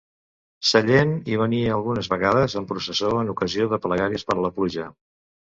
Sallent 0.69 1.11
hi 1.33 1.37
venia 1.41 1.75
algunes 1.75 2.09
vegades 2.15 2.57
en 2.63 2.67
processó 2.73 3.13
en 3.21 3.31
ocasió 3.37 3.71
de 3.75 3.81
pregàries 3.87 4.29
per 4.31 4.39
la 4.47 4.53
pluja. 4.57 4.91